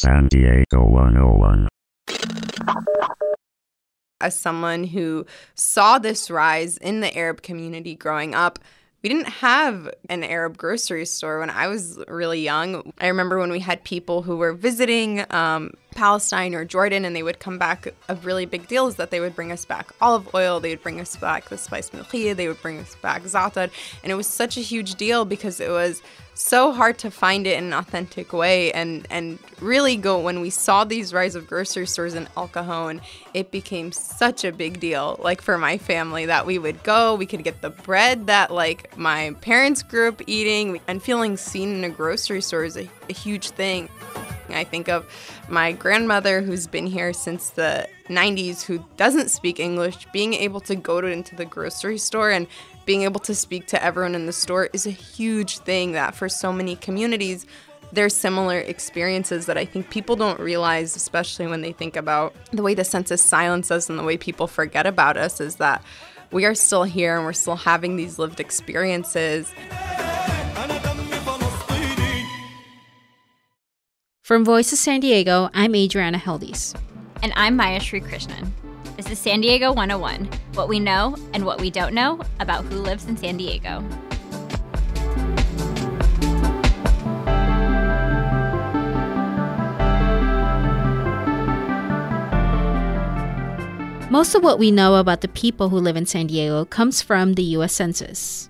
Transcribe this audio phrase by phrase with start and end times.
[0.00, 1.66] San Diego 101.
[4.20, 8.60] As someone who saw this rise in the Arab community growing up,
[9.02, 12.92] we didn't have an Arab grocery store when I was really young.
[13.00, 17.24] I remember when we had people who were visiting um, Palestine or Jordan and they
[17.24, 17.88] would come back.
[18.08, 20.82] A really big deal is that they would bring us back olive oil, they would
[20.82, 23.70] bring us back the spice milchia, they would bring us back za'atar.
[24.04, 26.02] And it was such a huge deal because it was
[26.38, 28.72] so hard to find it in an authentic way.
[28.72, 33.00] And and really go when we saw these rise of grocery stores in El Cajon
[33.34, 37.26] it became such a big deal like for my family that we would go we
[37.26, 41.84] could get the bread that like my parents grew up eating and feeling seen in
[41.84, 43.88] a grocery store is a, a huge thing
[44.54, 45.06] I think of
[45.48, 50.76] my grandmother who's been here since the 90s who doesn't speak English being able to
[50.76, 52.46] go to into the grocery store and
[52.86, 56.28] being able to speak to everyone in the store is a huge thing that for
[56.28, 57.46] so many communities
[57.92, 62.62] there's similar experiences that I think people don't realize, especially when they think about the
[62.62, 65.82] way the census silences and the way people forget about us, is that
[66.30, 69.50] we are still here and we're still having these lived experiences.
[74.28, 76.78] From Voice of San Diego, I'm Adriana Heldiz.
[77.22, 78.50] And I'm Maya Srikrishnan.
[78.98, 82.76] This is San Diego 101 what we know and what we don't know about who
[82.76, 83.80] lives in San Diego.
[94.10, 97.32] Most of what we know about the people who live in San Diego comes from
[97.32, 98.47] the US Census.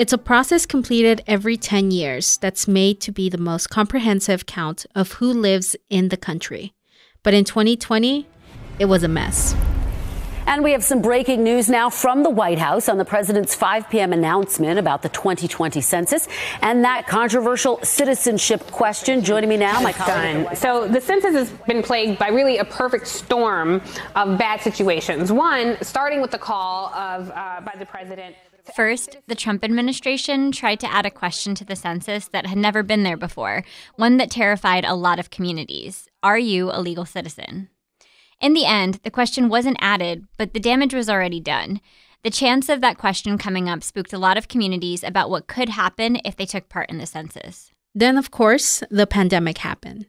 [0.00, 4.86] It's a process completed every 10 years that's made to be the most comprehensive count
[4.94, 6.72] of who lives in the country.
[7.22, 8.26] But in 2020,
[8.78, 9.54] it was a mess.
[10.46, 13.90] And we have some breaking news now from the White House on the president's 5
[13.90, 14.14] p.m.
[14.14, 16.28] announcement about the 2020 census
[16.62, 19.22] and that controversial citizenship question.
[19.22, 20.56] Joining me now, my colleague.
[20.56, 23.82] So the census has been plagued by really a perfect storm
[24.16, 25.30] of bad situations.
[25.30, 28.34] One, starting with the call of uh, by the president.
[28.74, 32.82] First, the Trump administration tried to add a question to the census that had never
[32.82, 33.64] been there before,
[33.96, 37.68] one that terrified a lot of communities Are you a legal citizen?
[38.40, 41.80] In the end, the question wasn't added, but the damage was already done.
[42.22, 45.70] The chance of that question coming up spooked a lot of communities about what could
[45.70, 47.70] happen if they took part in the census.
[47.94, 50.06] Then, of course, the pandemic happened,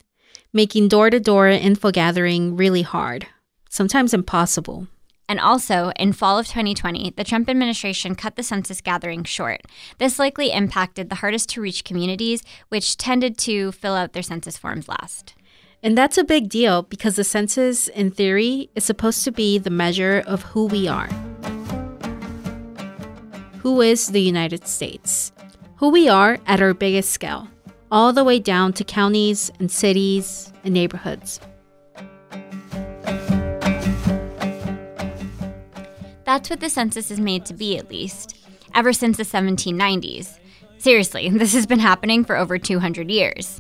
[0.54, 3.28] making door to door info gathering really hard,
[3.70, 4.88] sometimes impossible.
[5.32, 9.62] And also, in fall of 2020, the Trump administration cut the census gathering short.
[9.98, 14.58] This likely impacted the hardest to reach communities, which tended to fill out their census
[14.58, 15.34] forms last.
[15.82, 19.70] And that's a big deal because the census, in theory, is supposed to be the
[19.70, 21.08] measure of who we are.
[23.60, 25.32] Who is the United States?
[25.78, 27.48] Who we are at our biggest scale,
[27.90, 31.40] all the way down to counties and cities and neighborhoods.
[36.32, 38.38] That's what the census is made to be, at least,
[38.74, 40.40] ever since the 1790s.
[40.78, 43.60] Seriously, this has been happening for over 200 years.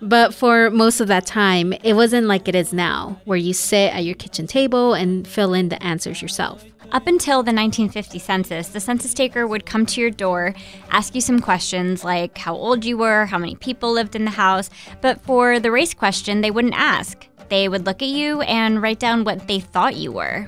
[0.00, 3.92] But for most of that time, it wasn't like it is now, where you sit
[3.92, 6.64] at your kitchen table and fill in the answers yourself.
[6.92, 10.54] Up until the 1950 census, the census taker would come to your door,
[10.90, 14.30] ask you some questions like how old you were, how many people lived in the
[14.30, 14.70] house.
[15.00, 17.26] But for the race question, they wouldn't ask.
[17.48, 20.46] They would look at you and write down what they thought you were.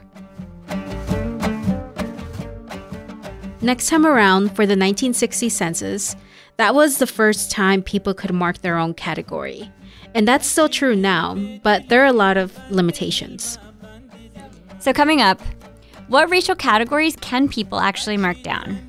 [3.67, 6.15] Next time around, for the 1960 census,
[6.57, 9.69] that was the first time people could mark their own category.
[10.15, 11.35] And that's still true now,
[11.65, 13.59] but there are a lot of limitations.
[14.79, 15.43] So, coming up,
[16.07, 18.89] what racial categories can people actually mark down?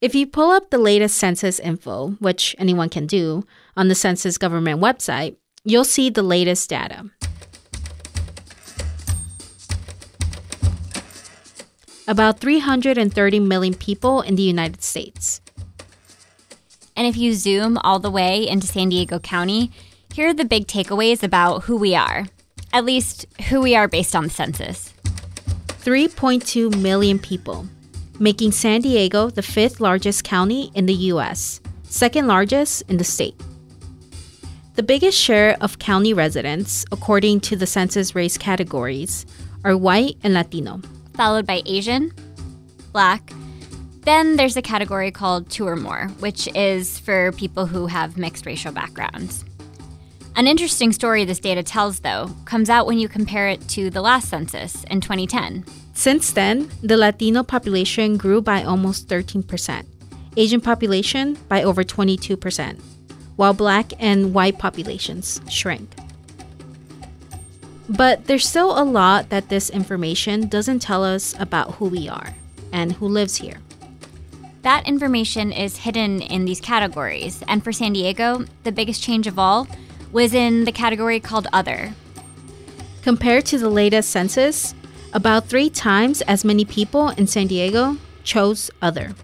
[0.00, 3.44] If you pull up the latest census info, which anyone can do,
[3.76, 7.10] on the census government website, you'll see the latest data.
[12.08, 15.42] About 330 million people in the United States.
[16.96, 19.70] And if you zoom all the way into San Diego County,
[20.14, 22.24] here are the big takeaways about who we are.
[22.72, 24.94] At least, who we are based on the census.
[25.82, 27.66] 3.2 million people,
[28.20, 33.34] making San Diego the fifth largest county in the US, second largest in the state.
[34.74, 39.26] The biggest share of county residents, according to the census race categories,
[39.64, 40.80] are white and Latino,
[41.14, 42.12] followed by Asian,
[42.92, 43.32] Black.
[44.02, 48.46] Then there's a category called two or more, which is for people who have mixed
[48.46, 49.44] racial backgrounds.
[50.36, 54.00] An interesting story this data tells, though, comes out when you compare it to the
[54.00, 55.64] last census in 2010.
[55.92, 59.84] Since then, the Latino population grew by almost 13%,
[60.36, 62.80] Asian population by over 22%,
[63.36, 65.92] while black and white populations shrank.
[67.88, 72.34] But there's still a lot that this information doesn't tell us about who we are
[72.72, 73.58] and who lives here.
[74.62, 79.38] That information is hidden in these categories, and for San Diego, the biggest change of
[79.38, 79.66] all
[80.12, 81.94] was in the category called Other.
[83.02, 84.74] Compared to the latest census,
[85.12, 89.14] about three times as many people in San Diego chose Other.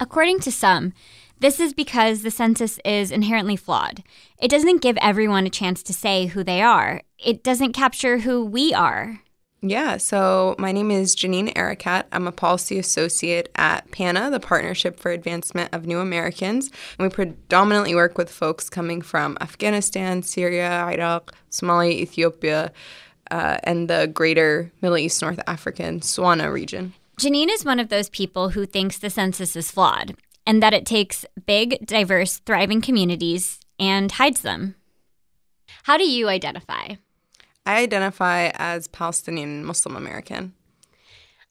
[0.00, 0.92] According to some,
[1.38, 4.02] this is because the census is inherently flawed.
[4.38, 8.44] It doesn't give everyone a chance to say who they are, it doesn't capture who
[8.44, 9.22] we are.
[9.64, 12.06] Yeah, so my name is Janine Arakat.
[12.10, 16.68] I'm a policy associate at PANA, the Partnership for Advancement of New Americans.
[16.98, 22.72] And we predominantly work with folks coming from Afghanistan, Syria, Iraq, Somalia, Ethiopia,
[23.30, 26.94] uh, and the greater Middle East, North African, SWANA region.
[27.20, 30.84] Janine is one of those people who thinks the census is flawed and that it
[30.84, 34.74] takes big, diverse, thriving communities and hides them.
[35.84, 36.96] How do you identify?
[37.66, 40.54] I identify as Palestinian Muslim American.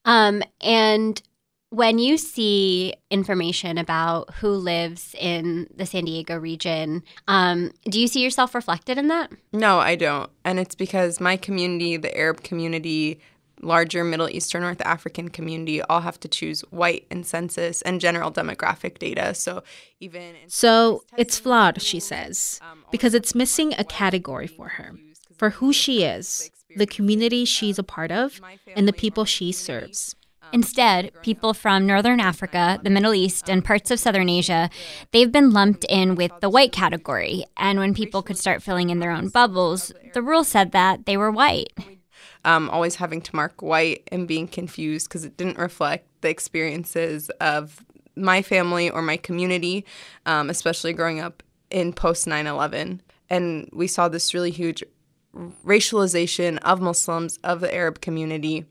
[0.05, 1.21] Um, and
[1.69, 8.07] when you see information about who lives in the San Diego region, um, do you
[8.07, 9.31] see yourself reflected in that?
[9.53, 10.29] No, I don't.
[10.43, 13.21] And it's because my community, the Arab community,
[13.61, 18.31] larger Middle Eastern, North African community all have to choose white in census and general
[18.31, 19.33] demographic data.
[19.33, 19.63] So
[20.01, 22.59] even so, it's flawed, she says,
[22.91, 24.95] because it's missing a category for her
[25.41, 28.39] for who she is, the community she's a part of,
[28.75, 30.15] and the people she serves.
[30.53, 34.69] Instead, people from Northern Africa, the Middle East, and parts of Southern Asia,
[35.09, 37.43] they've been lumped in with the white category.
[37.57, 41.17] And when people could start filling in their own bubbles, the rule said that they
[41.17, 41.73] were white.
[42.45, 47.31] Um, always having to mark white and being confused because it didn't reflect the experiences
[47.41, 47.83] of
[48.15, 49.85] my family or my community,
[50.27, 51.41] um, especially growing up
[51.71, 53.01] in post 9 11.
[53.31, 54.83] And we saw this really huge
[55.35, 58.65] racialization of Muslims, of the Arab community,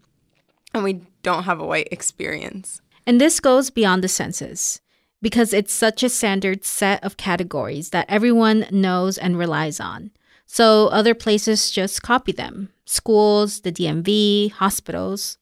[0.74, 2.80] and we don't have a white experience.
[3.06, 4.80] And this goes beyond the census
[5.22, 10.10] because it's such a standard set of categories that everyone knows and relies on.
[10.46, 15.38] So other places just copy them schools, the DMV, hospitals.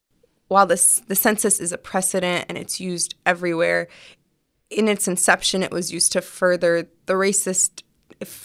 [0.48, 3.88] While this, the census is a precedent and it's used everywhere,
[4.70, 7.82] in its inception, it was used to further the racist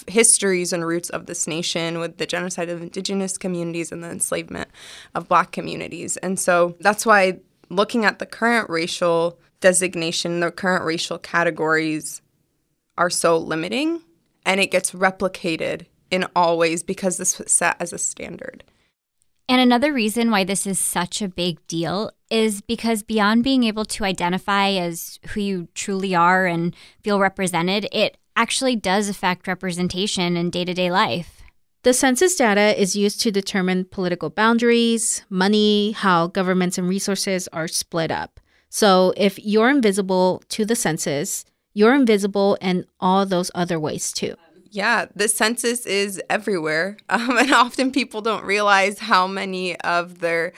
[0.07, 4.69] histories and roots of this nation with the genocide of indigenous communities and the enslavement
[5.15, 6.17] of black communities.
[6.17, 7.39] And so that's why
[7.69, 12.21] looking at the current racial designation, the current racial categories
[12.97, 14.01] are so limiting
[14.45, 18.63] and it gets replicated in all ways because this was set as a standard.
[19.49, 23.85] And another reason why this is such a big deal is because beyond being able
[23.85, 30.37] to identify as who you truly are and feel represented, it actually does affect representation
[30.37, 31.41] in day to day life.
[31.83, 37.67] The census data is used to determine political boundaries, money, how governments and resources are
[37.67, 38.39] split up.
[38.69, 44.35] So if you're invisible to the census, you're invisible in all those other ways too.
[44.69, 46.97] Yeah, the census is everywhere.
[47.09, 50.53] Um, and often people don't realize how many of their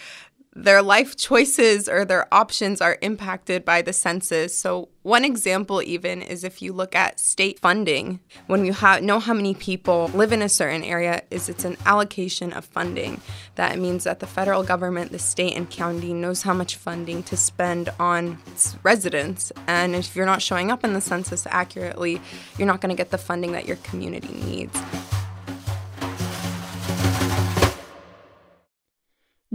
[0.55, 4.57] their life choices or their options are impacted by the census.
[4.57, 9.19] So, one example, even, is if you look at state funding, when you ha- know
[9.19, 13.21] how many people live in a certain area, is it's an allocation of funding.
[13.55, 17.37] That means that the federal government, the state, and county knows how much funding to
[17.37, 18.39] spend on
[18.81, 19.51] residents.
[19.67, 22.21] And if you're not showing up in the census accurately,
[22.57, 24.81] you're not going to get the funding that your community needs.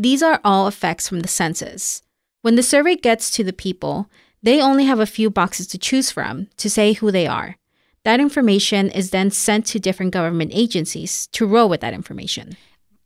[0.01, 2.01] These are all effects from the census.
[2.41, 4.09] When the survey gets to the people,
[4.43, 7.59] they only have a few boxes to choose from to say who they are.
[8.05, 12.57] That information is then sent to different government agencies to roll with that information.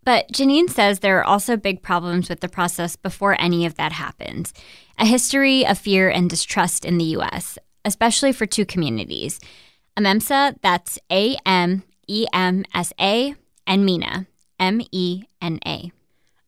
[0.05, 3.91] But Janine says there are also big problems with the process before any of that
[3.91, 4.55] happens.
[4.97, 9.41] A history of fear and distrust in the US, especially for two communities.
[9.97, 13.35] Amemsa, that's A M E M S A,
[13.67, 14.29] and MENA,
[14.61, 15.91] M E N A.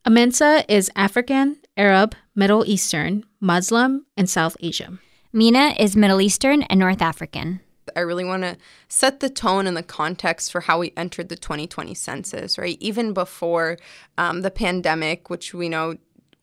[0.07, 4.99] Amemsa is African, Arab, Middle Eastern, Muslim, and South Asia.
[5.33, 7.59] MENA is Middle Eastern and North African.
[7.93, 8.55] I really want to
[8.87, 12.77] set the tone and the context for how we entered the 2020 census, right?
[12.79, 13.77] Even before
[14.17, 15.97] um, the pandemic, which we know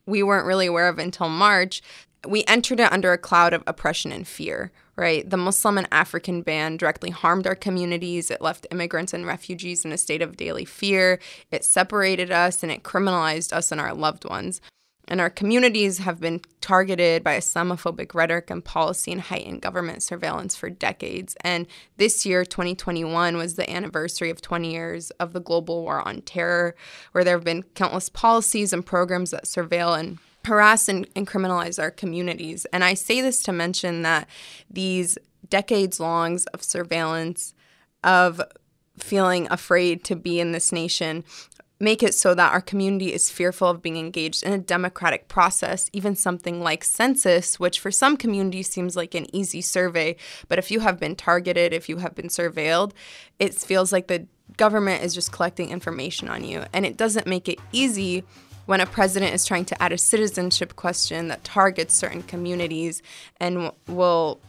[0.04, 1.80] we weren't really aware of until March,
[2.28, 5.28] we entered it under a cloud of oppression and fear, right?
[5.28, 8.30] The Muslim and African ban directly harmed our communities.
[8.30, 11.18] It left immigrants and refugees in a state of daily fear.
[11.50, 14.60] It separated us and it criminalized us and our loved ones.
[15.06, 20.56] And our communities have been targeted by Islamophobic rhetoric and policy and heightened government surveillance
[20.56, 21.36] for decades.
[21.42, 21.66] And
[21.98, 26.74] this year, 2021, was the anniversary of 20 years of the global war on terror,
[27.12, 31.82] where there have been countless policies and programs that surveil and harass and, and criminalize
[31.82, 32.66] our communities.
[32.72, 34.28] And I say this to mention that
[34.70, 37.54] these decades longs of surveillance,
[38.02, 38.40] of
[38.98, 41.24] feeling afraid to be in this nation,
[41.80, 45.90] make it so that our community is fearful of being engaged in a democratic process,
[45.92, 50.16] even something like census, which for some communities seems like an easy survey.
[50.48, 52.92] But if you have been targeted, if you have been surveilled,
[53.38, 56.64] it feels like the government is just collecting information on you.
[56.72, 58.24] And it doesn't make it easy
[58.66, 63.02] when a president is trying to add a citizenship question that targets certain communities
[63.40, 64.40] and will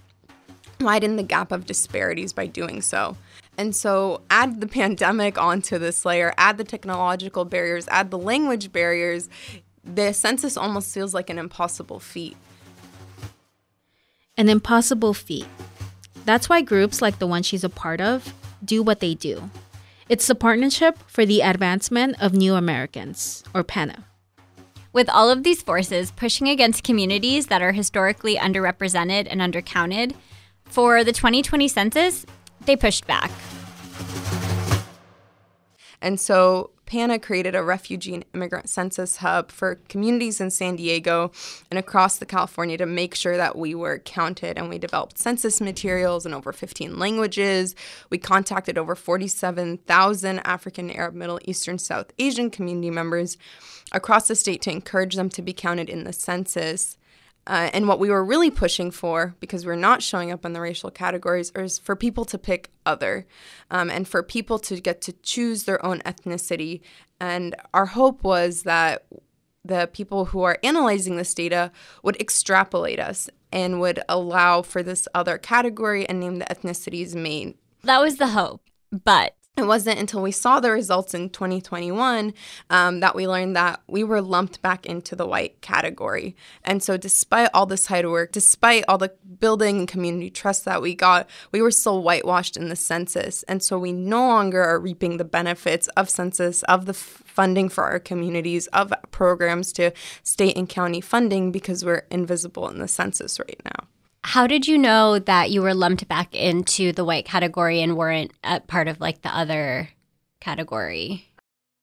[0.79, 3.17] widen the gap of disparities by doing so.
[3.57, 8.71] And so, add the pandemic onto this layer, add the technological barriers, add the language
[8.71, 9.29] barriers,
[9.83, 12.35] the census almost feels like an impossible feat.
[14.37, 15.47] An impossible feat.
[16.25, 19.49] That's why groups like the one she's a part of do what they do.
[20.07, 24.05] It's the Partnership for the Advancement of New Americans, or PANA.
[24.93, 30.13] With all of these forces pushing against communities that are historically underrepresented and undercounted,
[30.65, 32.23] for the 2020 census,
[32.67, 33.31] they pushed back.
[36.03, 41.31] And so PANA created a refugee and immigrant census hub for communities in San Diego
[41.69, 44.57] and across the California to make sure that we were counted.
[44.57, 47.75] And we developed census materials in over 15 languages.
[48.09, 53.37] We contacted over 47,000 African, Arab, Middle Eastern, South Asian community members
[53.91, 56.97] across the state to encourage them to be counted in the census.
[57.47, 60.61] Uh, and what we were really pushing for, because we're not showing up in the
[60.61, 63.27] racial categories, is for people to pick other
[63.69, 66.81] um, and for people to get to choose their own ethnicity.
[67.19, 69.05] And our hope was that
[69.63, 71.71] the people who are analyzing this data
[72.03, 77.55] would extrapolate us and would allow for this other category and name the ethnicities main.
[77.83, 78.61] That was the hope.
[78.91, 82.33] But it wasn't until we saw the results in 2021
[82.69, 86.35] um, that we learned that we were lumped back into the white category.
[86.63, 90.81] And so, despite all this hard work, despite all the building and community trust that
[90.81, 93.43] we got, we were still whitewashed in the census.
[93.43, 97.69] And so, we no longer are reaping the benefits of census, of the f- funding
[97.69, 99.91] for our communities, of programs to
[100.23, 103.87] state and county funding because we're invisible in the census right now.
[104.27, 108.31] How did you know that you were lumped back into the white category and weren't
[108.43, 109.89] a part of like the other
[110.39, 111.27] category?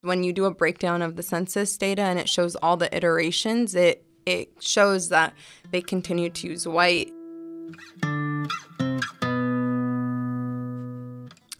[0.00, 3.76] When you do a breakdown of the census data and it shows all the iterations,
[3.76, 5.34] it it shows that
[5.70, 7.12] they continue to use white.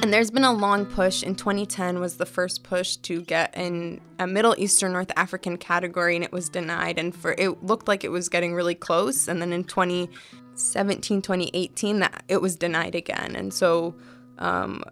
[0.02, 1.22] And there's been a long push.
[1.22, 6.16] In 2010 was the first push to get in a Middle Eastern North African category,
[6.16, 6.98] and it was denied.
[6.98, 9.28] And for it looked like it was getting really close.
[9.28, 9.62] And then in
[10.56, 13.34] 2017, 2018, that it was denied again.
[13.36, 13.94] And so
[14.38, 14.82] um,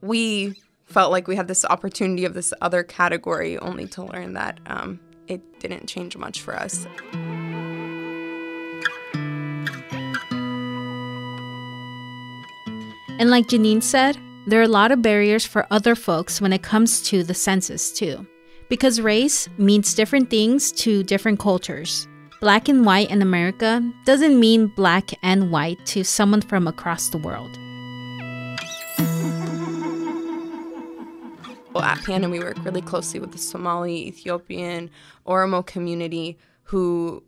[0.00, 0.54] we
[0.84, 5.00] felt like we had this opportunity of this other category, only to learn that um,
[5.28, 6.86] it didn't change much for us.
[13.18, 16.62] And like Janine said, there are a lot of barriers for other folks when it
[16.62, 18.26] comes to the census, too.
[18.68, 22.08] Because race means different things to different cultures.
[22.42, 27.18] Black and white in America doesn't mean black and white to someone from across the
[27.18, 27.56] world.
[31.72, 34.90] Well, at PANA, we work really closely with the Somali, Ethiopian,
[35.24, 37.22] Oromo community who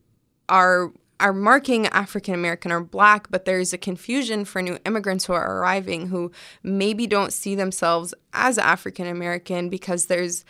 [0.48, 0.90] are
[1.20, 5.58] are marking African American or black, but there's a confusion for new immigrants who are
[5.60, 6.32] arriving who
[6.64, 10.44] maybe don't see themselves as African American because there's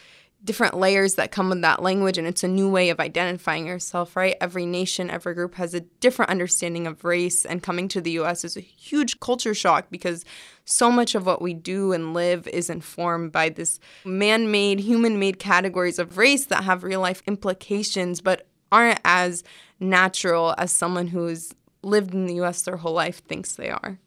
[0.44, 4.14] different layers that come with that language and it's a new way of identifying yourself,
[4.14, 4.36] right?
[4.40, 8.44] Every nation, every group has a different understanding of race and coming to the US
[8.44, 10.24] is a huge culture shock because
[10.66, 15.98] so much of what we do and live is informed by this man-made, human-made categories
[15.98, 19.44] of race that have real life implications but aren't as
[19.80, 23.98] natural as someone who's lived in the US their whole life thinks they are.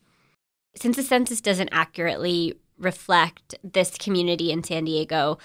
[0.75, 5.39] Since the census doesn't accurately reflect this community in San Diego,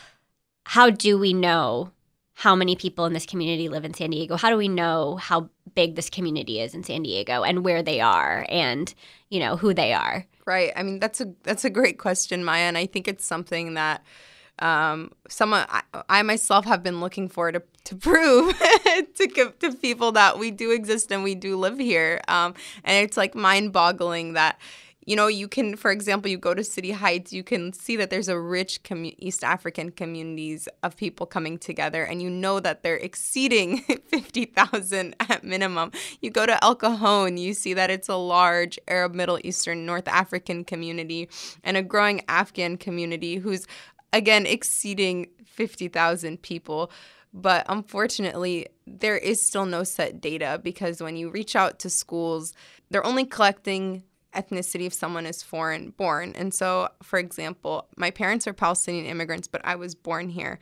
[0.64, 1.90] how do we know
[2.34, 4.36] how many people in this community live in San Diego?
[4.36, 8.00] How do we know how big this community is in San Diego and where they
[8.00, 8.92] are and,
[9.28, 10.26] you know, who they are?
[10.46, 10.72] Right.
[10.74, 14.04] I mean, that's a that's a great question, Maya, and I think it's something that
[14.58, 18.58] um, someone I, I, myself have been looking for to to prove
[19.14, 22.20] to to people that we do exist and we do live here.
[22.26, 24.60] Um, and it's like mind boggling that
[25.04, 28.10] you know, you can, for example, you go to City Heights, you can see that
[28.10, 32.82] there's a rich commu- East African communities of people coming together, and you know that
[32.82, 35.90] they're exceeding 50,000 at minimum.
[36.20, 40.06] You go to El Cajon, you see that it's a large Arab, Middle Eastern, North
[40.06, 41.28] African community
[41.64, 43.66] and a growing Afghan community who's,
[44.12, 46.92] again, exceeding 50,000 people.
[47.34, 52.52] But unfortunately, there is still no set data because when you reach out to schools,
[52.90, 56.32] they're only collecting ethnicity if someone is foreign born.
[56.34, 60.58] And so, for example, my parents are Palestinian immigrants, but I was born here.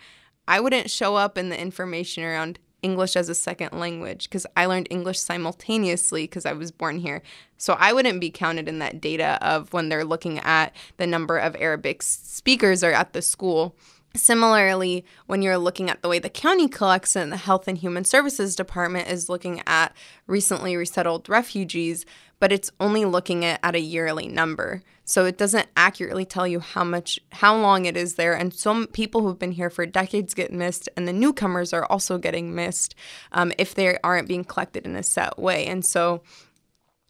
[0.48, 4.66] I wouldn't show up in the information around English as a second language because I
[4.66, 7.22] learned English simultaneously because I was born here.
[7.56, 11.36] So I wouldn't be counted in that data of when they're looking at the number
[11.36, 13.76] of Arabic speakers are at the school.
[14.16, 18.04] Similarly, when you're looking at the way the county collects and the Health and Human
[18.04, 19.94] Services Department is looking at
[20.26, 22.04] recently resettled refugees,
[22.40, 24.82] but it's only looking at, at a yearly number.
[25.04, 28.34] So it doesn't accurately tell you how much, how long it is there.
[28.34, 32.18] And some people who've been here for decades get missed, and the newcomers are also
[32.18, 32.96] getting missed
[33.30, 35.66] um, if they aren't being collected in a set way.
[35.66, 36.22] And so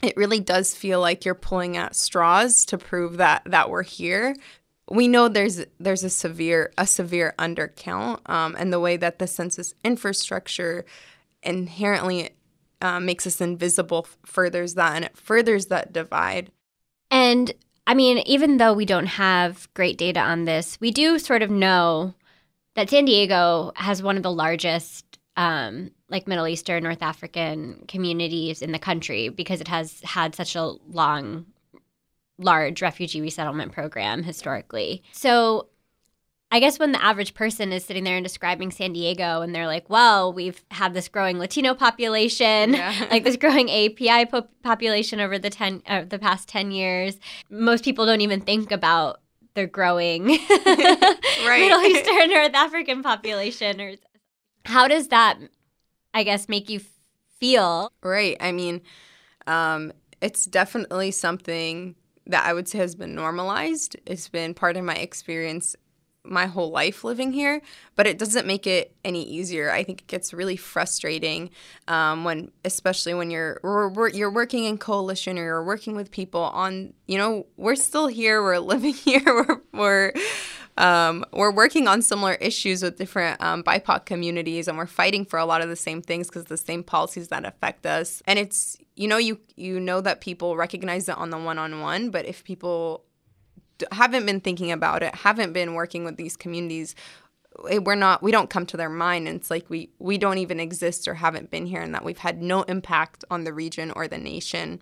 [0.03, 4.35] it really does feel like you're pulling at straws to prove that that we're here
[4.90, 9.26] we know there's there's a severe a severe undercount, um, and the way that the
[9.26, 10.85] census infrastructure
[11.42, 12.31] inherently
[12.83, 16.50] uh, makes us invisible furthers that, and it furthers that divide.
[17.11, 17.53] And
[17.87, 21.50] I mean, even though we don't have great data on this, we do sort of
[21.50, 22.14] know
[22.74, 28.62] that San Diego has one of the largest um, like Middle Eastern, North African communities
[28.62, 31.46] in the country because it has had such a long
[32.40, 35.03] large refugee resettlement program historically.
[35.12, 35.68] So
[36.53, 39.68] I guess when the average person is sitting there and describing San Diego and they're
[39.68, 43.07] like, well, we've had this growing Latino population, yeah.
[43.11, 47.18] like this growing API po- population over the 10 uh, the past 10 years.
[47.50, 49.20] Most people don't even think about
[49.55, 51.61] the growing right.
[51.61, 53.94] Middle Eastern North African population or
[54.64, 55.38] how does that
[56.14, 56.81] I guess make you
[57.38, 57.92] feel?
[58.03, 58.37] Right.
[58.40, 58.83] I mean,
[59.46, 61.94] um, it's definitely something
[62.31, 63.97] that I would say has been normalized.
[64.07, 65.77] It's been part of my experience
[66.23, 67.62] my whole life living here,
[67.97, 69.71] but it doesn't make it any easier.
[69.71, 71.51] I think it gets really frustrating
[71.88, 73.61] um, when, especially when you're
[74.12, 76.93] you're working in coalition or you're working with people on.
[77.07, 78.43] You know, we're still here.
[78.43, 79.23] We're living here.
[79.25, 80.12] We're we're
[80.81, 85.38] um, we're working on similar issues with different um, BIPOC communities, and we're fighting for
[85.38, 88.23] a lot of the same things because the same policies that affect us.
[88.27, 92.25] And it's you know you you know that people recognize it on the one-on-one, but
[92.25, 93.05] if people
[93.93, 96.95] haven't been thinking about it, haven't been working with these communities,
[97.69, 100.38] eh, we're not we don't come to their mind and it's like we we don't
[100.38, 103.93] even exist or haven't been here and that we've had no impact on the region
[103.95, 104.81] or the nation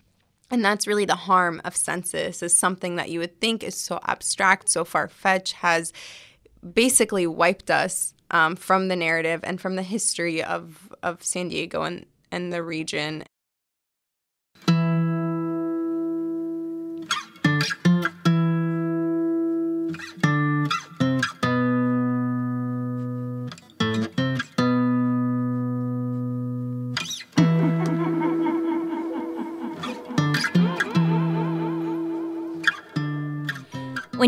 [0.50, 4.00] and that's really the harm of census is something that you would think is so
[4.04, 5.92] abstract, so far-fetched, has
[6.74, 11.82] basically wiped us um, from the narrative and from the history of, of San Diego
[11.82, 13.24] and, and the region.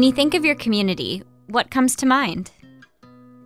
[0.00, 2.50] When you think of your community, what comes to mind?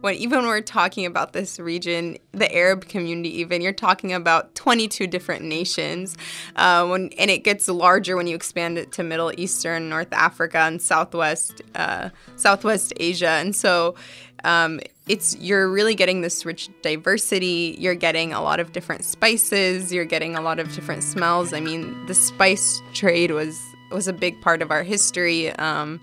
[0.03, 4.55] when even when we're talking about this region, the Arab community, even you're talking about
[4.55, 6.17] 22 different nations.
[6.55, 10.59] Uh, when and it gets larger when you expand it to Middle Eastern, North Africa,
[10.59, 13.97] and Southwest uh, Southwest Asia, and so.
[14.45, 19.91] Um, it's you're really getting this rich diversity you're getting a lot of different spices
[19.91, 23.59] you're getting a lot of different smells i mean the spice trade was
[23.91, 25.99] was a big part of our history um,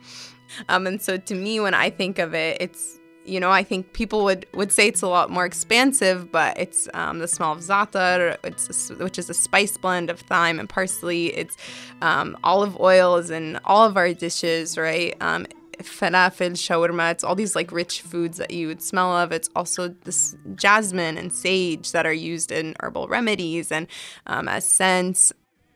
[0.69, 3.93] um, and so to me when i think of it it's you know, I think
[3.93, 7.59] people would, would say it's a lot more expansive, but it's um, the smell of
[7.59, 11.27] za'atar, it's a, which is a spice blend of thyme and parsley.
[11.27, 11.55] It's
[12.01, 15.15] um, olive oils in all of our dishes, right?
[15.21, 15.45] Um,
[15.79, 19.31] falafel, shawarma, it's all these like rich foods that you would smell of.
[19.31, 23.87] It's also this jasmine and sage that are used in herbal remedies and
[24.27, 25.31] um, as scents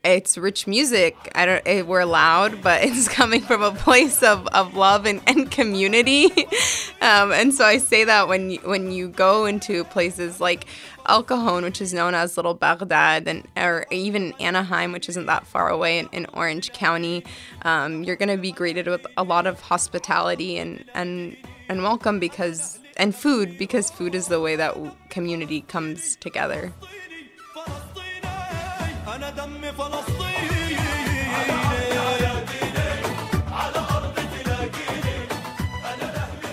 [0.05, 1.15] it's rich music.
[1.33, 1.67] I don't.
[1.67, 6.27] It, we're loud, but it's coming from a place of, of love and, and community.
[7.01, 10.67] um, and so I say that when you, when you go into places like
[11.07, 15.47] El Cajon, which is known as Little Baghdad, and or even Anaheim, which isn't that
[15.47, 17.23] far away in, in Orange County,
[17.63, 21.35] um, you're going to be greeted with a lot of hospitality and and
[21.67, 24.75] and welcome because and food because food is the way that
[25.09, 26.71] community comes together.
[29.14, 30.76] أنا دمي فلسطيني
[33.52, 35.28] على أرض تلاقيني
[35.84, 36.50] أنا لهبي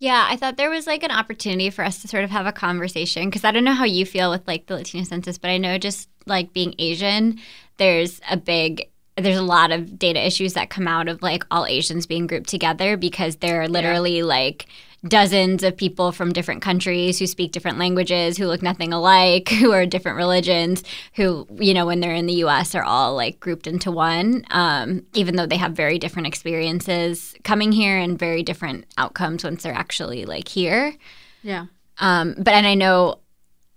[0.00, 2.52] Yeah, I thought there was like an opportunity for us to sort of have a
[2.52, 5.58] conversation because I don't know how you feel with like the Latino census, but I
[5.58, 7.38] know just like being Asian,
[7.78, 11.65] there's a big there's a lot of data issues that come out of like all
[11.65, 14.23] Asians being grouped together because there are literally yeah.
[14.23, 14.67] like
[15.07, 19.71] dozens of people from different countries who speak different languages, who look nothing alike, who
[19.71, 20.83] are different religions,
[21.15, 25.05] who, you know, when they're in the US are all like grouped into one, um,
[25.13, 29.73] even though they have very different experiences coming here and very different outcomes once they're
[29.73, 30.95] actually like here.
[31.41, 31.65] Yeah.
[31.99, 33.19] Um, but, and I know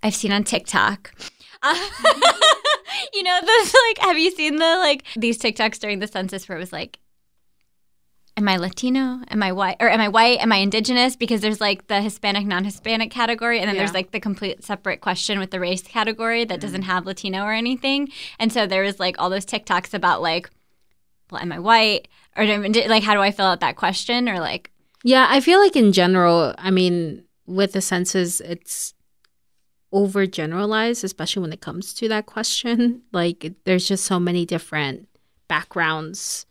[0.01, 1.13] I've seen on TikTok.
[3.13, 6.57] you know, those like, have you seen the like these TikToks during the census where
[6.57, 6.99] it was like,
[8.37, 9.19] am I Latino?
[9.29, 9.77] Am I white?
[9.79, 10.39] Or am I white?
[10.39, 11.15] Am I indigenous?
[11.15, 13.59] Because there's like the Hispanic, non Hispanic category.
[13.59, 13.81] And then yeah.
[13.81, 16.91] there's like the complete separate question with the race category that doesn't mm-hmm.
[16.91, 18.09] have Latino or anything.
[18.39, 20.49] And so there was like all those TikToks about like,
[21.31, 22.07] well, am I white?
[22.37, 24.29] Or like, how do I fill out that question?
[24.29, 24.71] Or like,
[25.03, 28.93] yeah, I feel like in general, I mean, with the census, it's
[29.97, 33.01] overgeneralize, especially when it comes to that question.
[33.11, 35.07] Like, there's just so many different
[35.47, 36.45] backgrounds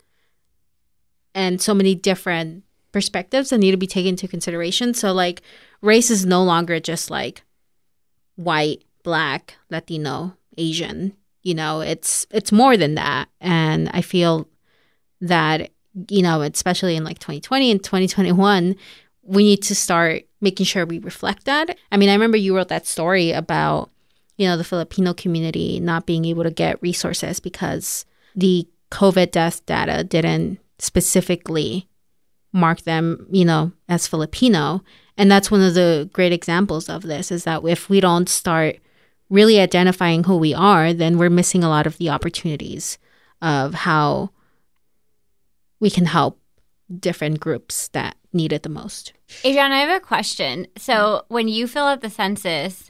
[1.34, 4.94] and so many different perspectives that need to be taken into consideration.
[4.94, 5.42] So, like,
[5.80, 7.42] race is no longer just like
[8.34, 11.14] white, black, Latino, Asian.
[11.42, 14.48] You know, it's it's more than that, and I feel
[15.20, 15.70] that
[16.10, 18.76] you know, especially in like 2020 and 2021,
[19.26, 21.76] we need to start making sure we reflect that.
[21.90, 23.90] I mean, I remember you wrote that story about,
[24.36, 29.64] you know, the Filipino community not being able to get resources because the COVID death
[29.66, 31.88] data didn't specifically
[32.52, 34.82] mark them, you know, as Filipino.
[35.16, 38.76] And that's one of the great examples of this is that if we don't start
[39.30, 42.98] really identifying who we are, then we're missing a lot of the opportunities
[43.42, 44.30] of how
[45.80, 46.40] we can help
[47.00, 49.12] different groups that need it the most.
[49.44, 50.66] Adrian, I have a question.
[50.76, 52.88] So when you fill out the census,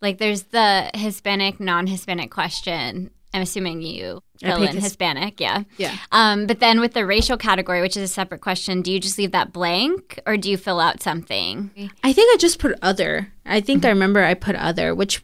[0.00, 3.10] like there's the Hispanic, non-Hispanic question.
[3.34, 5.62] I'm assuming you fill in his- Hispanic, yeah.
[5.78, 5.96] Yeah.
[6.10, 9.16] Um, but then with the racial category, which is a separate question, do you just
[9.16, 11.70] leave that blank or do you fill out something?
[12.02, 13.32] I think I just put other.
[13.46, 13.86] I think mm-hmm.
[13.86, 15.22] I remember I put other, which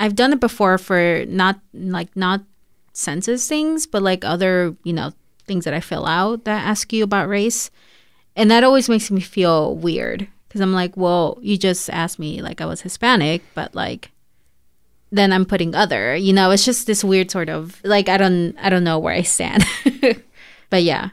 [0.00, 2.42] I've done it before for not like not
[2.94, 5.12] census things, but like other, you know,
[5.46, 7.70] things that I fill out that ask you about race.
[8.36, 12.42] And that always makes me feel weird because I'm like, well, you just asked me
[12.42, 14.10] like I was Hispanic, but like
[15.10, 16.16] then I'm putting other.
[16.16, 19.14] You know, it's just this weird sort of like I don't I don't know where
[19.14, 19.64] I stand.
[20.70, 21.10] but yeah.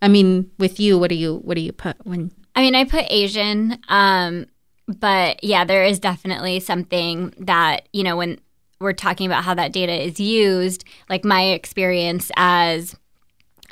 [0.00, 2.84] I mean, with you, what do you what do you put when I mean, I
[2.84, 4.46] put Asian um
[4.88, 8.40] but yeah, there is definitely something that, you know, when
[8.80, 12.96] we're talking about how that data is used, like my experience as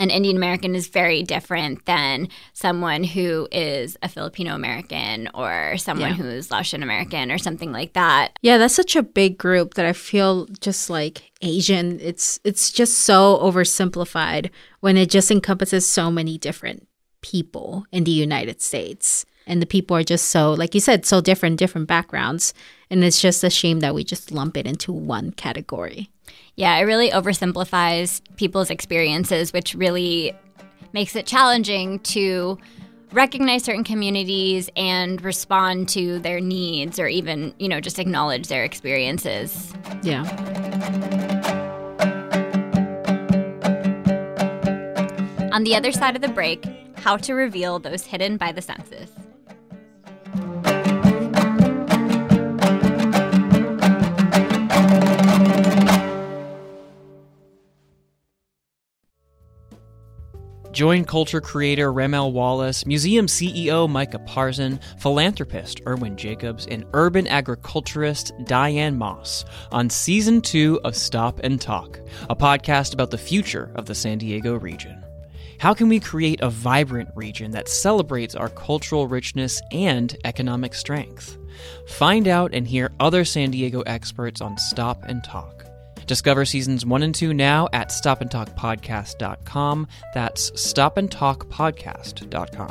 [0.00, 6.10] an Indian American is very different than someone who is a Filipino American or someone
[6.10, 6.16] yeah.
[6.16, 8.38] who's Laotian American or something like that.
[8.40, 12.00] Yeah, that's such a big group that I feel just like Asian.
[12.00, 16.88] It's it's just so oversimplified when it just encompasses so many different
[17.20, 19.26] people in the United States.
[19.50, 22.54] And the people are just so like you said so different different backgrounds.
[22.88, 26.08] And it's just a shame that we just lump it into one category.
[26.54, 30.32] Yeah it really oversimplifies people's experiences which really
[30.92, 32.58] makes it challenging to
[33.12, 38.62] recognize certain communities and respond to their needs or even you know just acknowledge their
[38.64, 39.74] experiences.
[40.02, 40.22] Yeah.
[45.52, 49.10] On the other side of the break how to reveal those hidden by the census
[60.80, 68.32] Join culture creator Ramel Wallace, museum CEO Micah Parzen, philanthropist Irwin Jacobs, and urban agriculturist
[68.44, 73.84] Diane Moss on season two of Stop and Talk, a podcast about the future of
[73.84, 75.04] the San Diego region.
[75.60, 81.36] How can we create a vibrant region that celebrates our cultural richness and economic strength?
[81.86, 85.66] Find out and hear other San Diego experts on Stop and Talk.
[86.06, 89.86] Discover seasons one and two now at stopandtalkpodcast.com.
[90.14, 92.70] That's stopandtalkpodcast.com.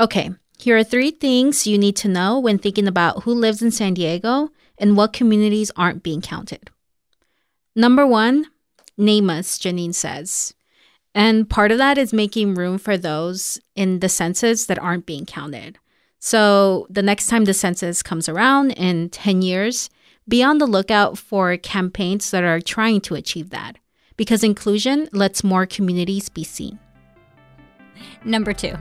[0.00, 3.70] Okay, here are three things you need to know when thinking about who lives in
[3.70, 6.68] San Diego and what communities aren't being counted.
[7.76, 8.46] Number one,
[8.98, 10.54] name us, Janine says.
[11.14, 15.24] And part of that is making room for those in the census that aren't being
[15.24, 15.78] counted.
[16.18, 19.88] So the next time the census comes around in 10 years,
[20.28, 23.78] be on the lookout for campaigns that are trying to achieve that
[24.16, 26.78] because inclusion lets more communities be seen.
[28.24, 28.74] Number two.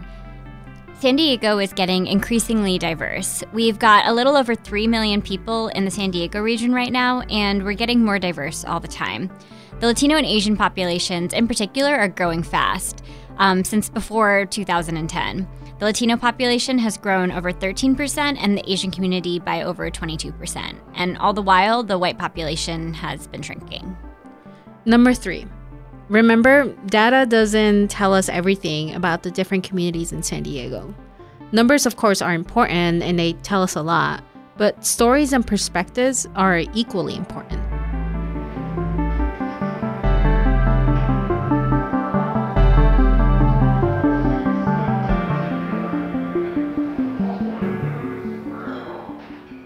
[0.99, 3.43] San Diego is getting increasingly diverse.
[3.53, 7.21] We've got a little over 3 million people in the San Diego region right now,
[7.29, 9.29] and we're getting more diverse all the time.
[9.79, 13.03] The Latino and Asian populations, in particular, are growing fast
[13.37, 15.47] um, since before 2010.
[15.77, 20.79] The Latino population has grown over 13% and the Asian community by over 22%.
[20.95, 23.95] And all the while, the white population has been shrinking.
[24.85, 25.45] Number three,
[26.09, 30.93] remember, data doesn't tell us everything about the different communities in San Diego.
[31.51, 34.23] Numbers, of course, are important and they tell us a lot,
[34.57, 37.61] but stories and perspectives are equally important.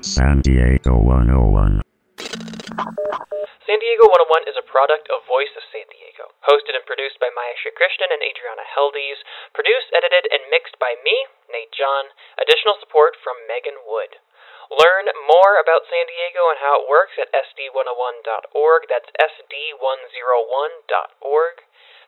[0.04, 1.82] San Diego 101.
[2.18, 6.01] San Diego 101 is a product of Voice of San Diego.
[6.46, 9.24] Hosted and produced by Maya Krishnan and Adriana Heldiz.
[9.54, 12.12] Produced, edited, and mixed by me, Nate John.
[12.38, 14.18] Additional support from Megan Wood.
[14.72, 18.88] Learn more about San Diego and how it works at sd101.org.
[18.88, 21.56] That's sd101.org.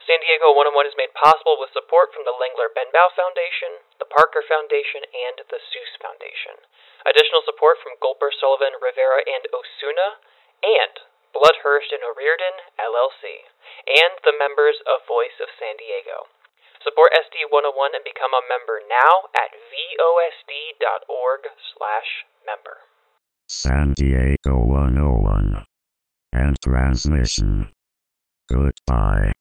[0.03, 4.43] San Diego 101 is made possible with support from the Lengler Benbow Foundation, the Parker
[4.43, 6.59] Foundation, and the Seuss Foundation.
[7.07, 10.19] Additional support from Gulper, Sullivan, Rivera, and Osuna,
[10.63, 10.99] and
[11.33, 13.49] Bloodhurst and O'Reardon, LLC,
[13.89, 16.29] and the members of Voice of San Diego.
[16.85, 21.41] Support SD 101 and become a member now at vosd.org
[21.73, 22.09] slash
[22.45, 22.77] member.
[23.47, 25.65] San Diego 101.
[26.33, 27.71] And transmission.
[28.49, 29.31] Goodbye.